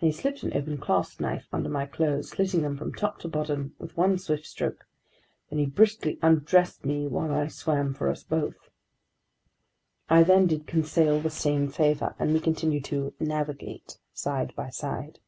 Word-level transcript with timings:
And 0.00 0.06
he 0.06 0.12
slipped 0.12 0.42
an 0.44 0.56
open 0.56 0.78
clasp 0.78 1.20
knife 1.20 1.46
under 1.52 1.68
my 1.68 1.84
clothes, 1.84 2.30
slitting 2.30 2.62
them 2.62 2.78
from 2.78 2.90
top 2.94 3.18
to 3.18 3.28
bottom 3.28 3.74
with 3.78 3.98
one 3.98 4.16
swift 4.16 4.46
stroke. 4.46 4.86
Then 5.50 5.58
he 5.58 5.66
briskly 5.66 6.18
undressed 6.22 6.86
me 6.86 7.06
while 7.06 7.30
I 7.34 7.48
swam 7.48 7.92
for 7.92 8.08
us 8.08 8.22
both. 8.22 8.70
I 10.08 10.22
then 10.22 10.46
did 10.46 10.66
Conseil 10.66 11.20
the 11.20 11.28
same 11.28 11.68
favor, 11.68 12.14
and 12.18 12.32
we 12.32 12.40
continued 12.40 12.84
to 12.86 13.12
"navigate" 13.20 13.98
side 14.14 14.54
by 14.56 14.70
side. 14.70 15.18